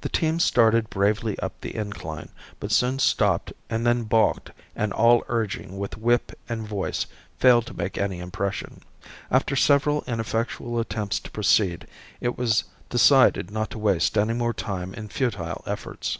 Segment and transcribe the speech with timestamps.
[0.00, 5.24] The team started bravely up the incline, but soon stopped and then balked and all
[5.28, 7.04] urging with whip and voice
[7.38, 8.80] failed to make any impression.
[9.30, 11.86] After several ineffectual attempts to proceed
[12.18, 16.16] it was decided not to waste any more time in futile efforts.